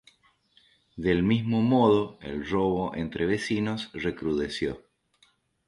[0.97, 4.81] Del mismo modo el robo entre vecinos recrudeció.